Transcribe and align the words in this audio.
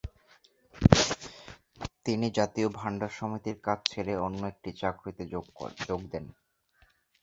তিনি 2.05 2.27
জাতীয় 2.37 2.67
ভান্ডার 2.79 3.11
সমিতির 3.19 3.57
কাজ 3.63 3.79
ছেড়ে 3.85 4.13
অন্য 4.25 4.41
একটি 4.47 4.69
চাকুরীতে 4.79 5.23
যোগ 5.33 5.45
দেন। 6.11 6.25